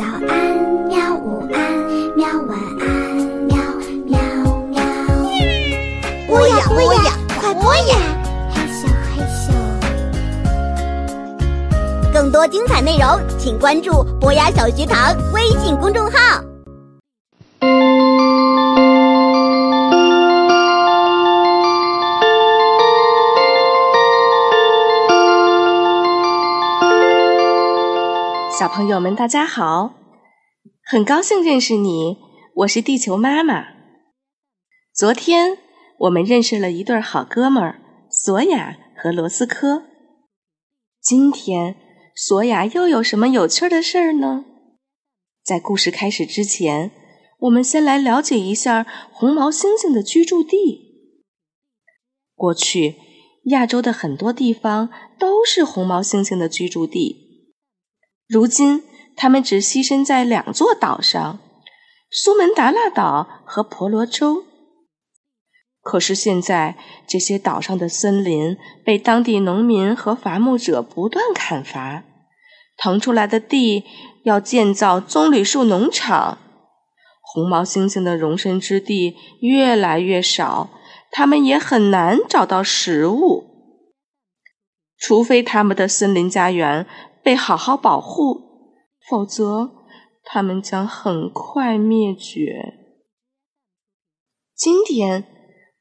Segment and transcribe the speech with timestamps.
[0.00, 0.56] 早安，
[0.88, 1.14] 喵！
[1.14, 1.60] 午安，
[2.16, 2.26] 喵！
[2.48, 2.88] 晚安，
[3.44, 3.54] 喵
[4.06, 4.18] 喵
[4.70, 4.80] 喵。
[6.26, 7.98] 播呀播呀，快播呀！
[8.50, 9.52] 嘿咻嘿咻。
[12.14, 16.42] 更多精彩内容，请关注博雅小学堂微信公众号。
[28.60, 29.94] 小朋友们，大家好！
[30.84, 32.18] 很高兴认识你，
[32.56, 33.68] 我是地球妈妈。
[34.94, 35.56] 昨天
[36.00, 39.84] 我们认识了一对好哥们儿索亚和罗斯科。
[41.00, 41.76] 今天
[42.14, 44.44] 索亚又有什么有趣的事儿呢？
[45.42, 46.90] 在故事开始之前，
[47.38, 51.16] 我们先来了解一下红毛猩猩的居住地。
[52.34, 52.96] 过去，
[53.44, 57.29] 亚洲的很多地方都是红毛猩猩的居住地。
[58.30, 58.84] 如今，
[59.16, 61.40] 他们只栖身在两座岛上——
[62.12, 64.44] 苏门答腊岛和婆罗洲。
[65.82, 66.76] 可是现在，
[67.08, 72.04] 这些岛上的森林被当地农民和伐木者不断砍伐，
[72.76, 73.82] 腾出来的地
[74.22, 76.38] 要建造棕榈树农场。
[77.20, 80.70] 红毛猩猩的容身之地越来越少，
[81.10, 83.44] 它们也很难找到食物，
[84.96, 86.86] 除非他们的森林家园。
[87.30, 88.74] 被好好保护，
[89.08, 89.70] 否则
[90.24, 92.74] 它们将很快灭绝。
[94.52, 95.24] 今天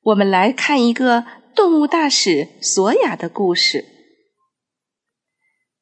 [0.03, 1.25] 我们来看一个
[1.55, 3.83] 动物大使索亚的故事。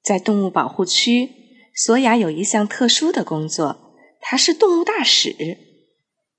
[0.01, 1.31] 在动物保护区，
[1.75, 5.57] 索亚有一项特殊的工作，他是动物大使。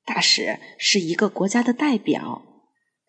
[0.06, 2.40] 大使是一个国家的代表，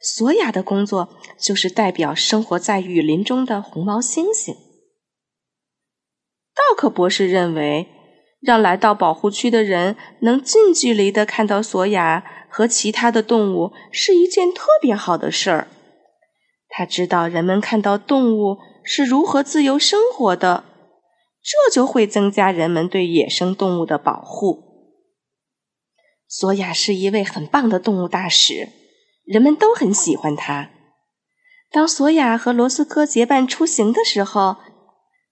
[0.01, 4.67] 索亚的工作就是代表生活在雨林中的红毛猩猩。
[6.59, 7.87] 道克博士认为，
[8.41, 15.67] 让来到保护区的人能近距离的看到索亚和其他的动物是一件特别好的事儿。
[16.67, 20.65] 他知道人们看到动物是如何自由生活的，
[21.41, 24.63] 这就会增加人们对野生动物的保护。
[26.27, 28.69] 索亚是一位很棒的动物大使，
[29.25, 30.69] 人们都很喜欢他。
[31.71, 34.57] 当索亚和罗斯科结伴出行的时候。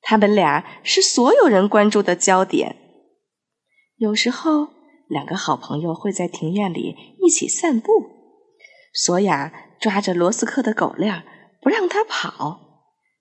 [0.02, 2.76] 他们俩是所有人关注的焦点。
[3.98, 4.70] 有时候，
[5.08, 7.92] 两个好朋友会在庭院里一起散步。
[8.94, 11.24] 索亚抓着罗斯科的狗链，
[11.62, 12.60] 不让他跑，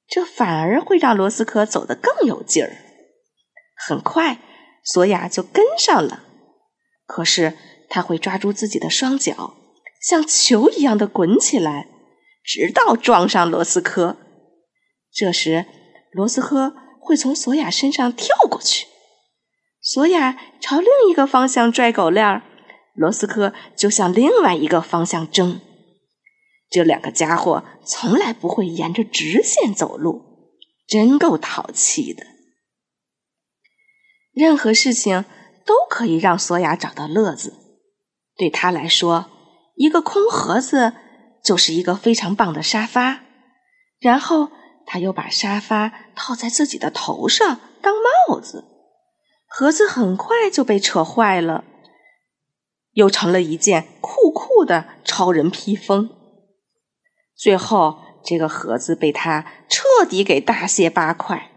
[0.06, 2.76] 这反而会让罗斯科走得更有劲儿。
[3.76, 4.38] 很快，
[4.84, 6.24] 索亚就跟上了。
[7.06, 7.54] 可是，
[7.88, 9.54] 他会抓住自己的双脚，
[10.00, 11.88] 像球一样的滚起来，
[12.42, 14.16] 直到撞上罗斯科。
[15.12, 15.66] 这时，
[16.16, 18.86] 罗斯科会从索雅身上跳过去，
[19.82, 22.42] 索雅朝另一个方向拽狗链儿，
[22.94, 25.60] 罗斯科就向另外一个方向争。
[26.70, 30.22] 这两个家伙从来不会沿着直线走路，
[30.88, 32.24] 真够淘气的。
[34.32, 35.26] 任何事情
[35.66, 37.52] 都可以让索雅找到乐子。
[38.38, 39.26] 对他来说，
[39.74, 40.94] 一个空盒子
[41.44, 43.20] 就是一个非常棒的沙发。
[44.00, 44.48] 然后。
[44.86, 47.92] 他又把沙发套在自己的头上当
[48.28, 48.64] 帽子，
[49.46, 51.64] 盒子很快就被扯坏了，
[52.92, 56.08] 又成了一件酷酷的超人披风。
[57.34, 61.50] 最后，这个盒子被他彻底给大卸八块。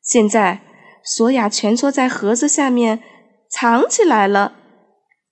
[0.00, 0.62] 现在，
[1.04, 3.02] 索亚蜷缩在盒子下面
[3.50, 4.54] 藏起来了。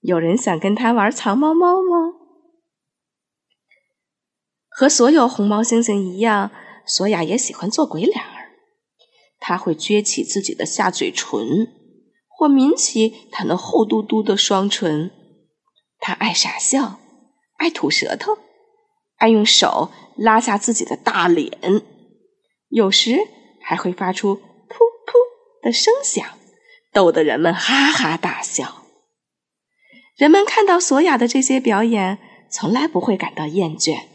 [0.01, 2.13] 有人想跟他玩藏猫猫吗？
[4.69, 6.51] 和所有红毛猩猩一样。
[6.85, 8.51] 索亚也喜欢做鬼脸儿，
[9.39, 11.67] 他会撅起自己的下嘴唇，
[12.27, 15.11] 或抿起他那厚嘟嘟的双唇。
[15.99, 16.99] 他爱傻笑，
[17.57, 18.37] 爱吐舌头，
[19.17, 21.83] 爱用手拉下自己的大脸，
[22.69, 23.27] 有时
[23.61, 24.35] 还会发出
[24.67, 25.13] “噗噗”
[25.61, 26.25] 的声响，
[26.91, 28.83] 逗得人们哈哈大笑。
[30.17, 32.19] 人们看到索亚的这些表演，
[32.51, 34.05] 从来不会感到厌倦。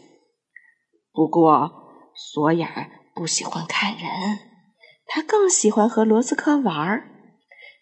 [1.13, 1.86] 不过，
[2.17, 4.09] 索亚不喜欢看人，
[5.05, 7.11] 他更喜欢和罗斯科玩儿。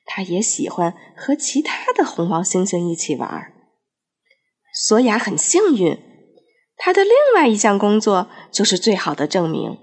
[0.06, 3.54] 他也喜欢和其他的红毛猩猩一起玩儿。
[4.74, 5.98] 索亚很幸运，
[6.76, 9.80] 他的另外一项工作就是最好的证明：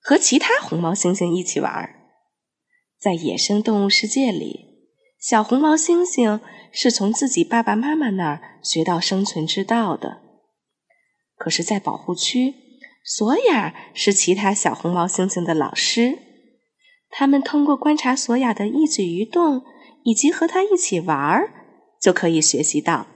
[0.00, 1.94] 和其他红毛猩猩一起玩儿。
[2.98, 6.40] 在野生动物世界里，小红毛猩猩
[6.72, 10.22] 是从自己爸爸妈妈那儿学到生存之道的。
[11.36, 12.54] 可是，在保护区，
[13.08, 16.18] 索亚是其他小红毛猩猩的老师，
[17.08, 19.62] 他们通过观察索亚的一举一动，
[20.02, 21.52] 以及和他一起玩儿，
[22.02, 23.06] 就可以学习到：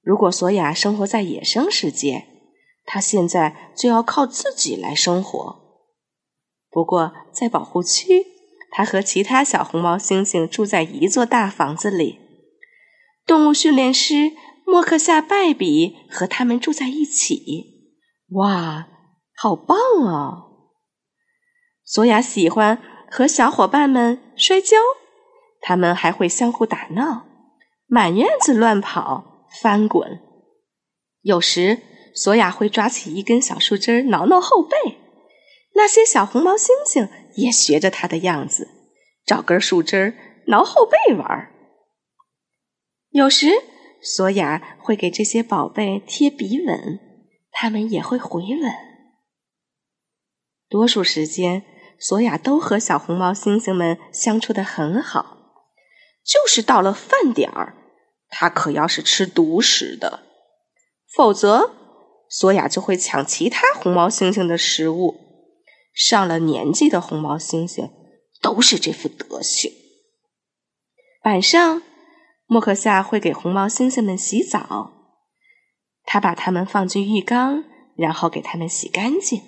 [0.00, 2.24] 如果索亚生活在野生世界，
[2.86, 5.58] 他现在就要靠自己来生活。
[6.70, 8.24] 不过在保护区，
[8.70, 12.18] 他和其他小红毛猩猩住在一座大房子里。
[13.26, 14.32] 动物训练师
[14.64, 17.77] 莫克夏拜比和他们住在一起。
[18.32, 18.86] 哇，
[19.34, 20.44] 好棒啊！
[21.82, 22.78] 索亚喜欢
[23.10, 24.76] 和小伙伴们摔跤，
[25.62, 27.24] 他们还会相互打闹，
[27.86, 30.20] 满院子乱跑、翻滚。
[31.22, 31.80] 有时，
[32.14, 34.98] 索亚会抓起一根小树枝挠挠后背，
[35.74, 38.68] 那些小红毛猩猩也学着他的样子，
[39.24, 40.14] 找根树枝
[40.48, 41.50] 挠后背玩。
[43.08, 43.62] 有时，
[44.02, 47.00] 索亚会给这些宝贝贴鼻吻，
[47.60, 48.72] 他们也会回吻。
[50.68, 51.64] 多数时间。
[52.00, 55.36] 索亚都和小红毛猩猩们相处的很好，
[56.24, 57.74] 就是到了饭点儿，
[58.28, 60.20] 他可要是吃独食的，
[61.12, 61.74] 否则
[62.30, 65.16] 索亚就会抢其他红毛猩猩的食物。
[65.92, 67.90] 上了年纪的红毛猩猩
[68.40, 69.72] 都是这副德行。
[71.24, 71.82] 晚上，
[72.46, 74.97] 莫克夏会给红毛猩猩们洗澡，
[76.10, 77.64] 他把它们放进浴缸，
[77.94, 79.42] 然后给它们洗干净。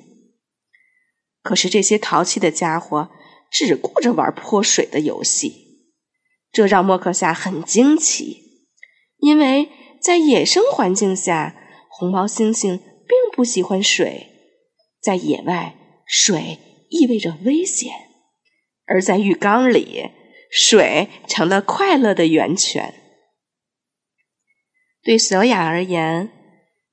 [1.42, 3.10] 可是这些淘气的家伙
[3.50, 5.94] 只顾着玩泼水的游戏，
[6.52, 8.42] 这让莫克夏很惊奇，
[9.16, 9.70] 因为
[10.02, 11.56] 在野生环境下，
[11.88, 14.26] 红毛猩猩并不喜欢水。
[15.00, 16.58] 在野外，水
[16.90, 17.90] 意味着危险；
[18.84, 20.10] 而在浴缸里，
[20.50, 22.92] 水成了快乐的源泉。
[25.02, 26.30] 对小雅而言，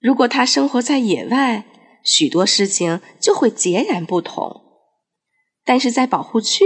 [0.08, 1.66] 如果他生活在野外，
[2.02, 4.62] 许多事情就会截然不同，
[5.66, 6.64] 但是在保护区，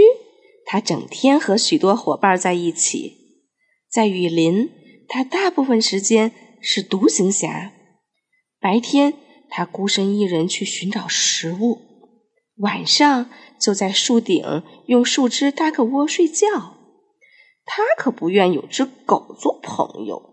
[0.64, 3.40] 他整天和许多伙伴在一起。
[3.90, 4.70] 在雨林，
[5.08, 6.30] 他大部分时间
[6.60, 7.72] 是独行侠。
[8.60, 9.14] 白天，
[9.50, 11.80] 他孤身一人去寻找食物；
[12.58, 13.28] 晚上，
[13.60, 16.76] 就在树顶用树枝搭个窝睡觉。
[17.64, 20.30] 他可不愿有只狗做朋友。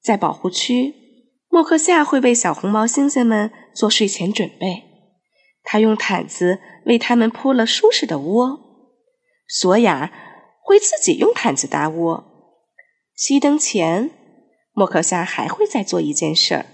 [0.00, 1.07] 在保护区。
[1.58, 4.84] 莫克夏会为小红毛猩猩们做睡前准备，
[5.64, 8.60] 他用毯子为它们铺了舒适的窝。
[9.48, 10.12] 索亚
[10.62, 12.24] 会自己用毯子搭窝。
[13.16, 14.12] 熄灯前，
[14.72, 16.66] 莫克夏还会再做一件事儿。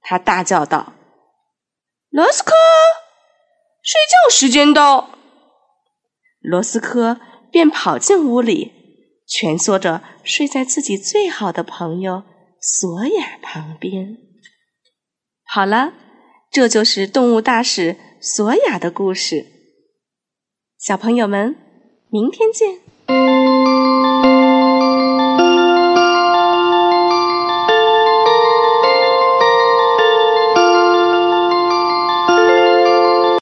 [0.00, 0.94] 他大叫道
[2.10, 2.50] ：“罗斯科，
[3.80, 5.10] 睡觉时间到！”
[6.42, 7.20] 罗斯科
[7.52, 8.72] 便跑进屋里，
[9.28, 12.24] 蜷缩着睡在自己最好的朋友。
[12.62, 14.16] 索亚旁边。
[15.44, 15.92] 好了，
[16.50, 19.46] 这就是动物大使索雅的故事。
[20.78, 21.56] 小朋友们，
[22.08, 22.78] 明天见。